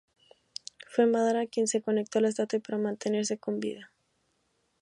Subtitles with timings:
[0.89, 3.91] Fue Madara quien se conectó a la estatua para mantenerse con vida.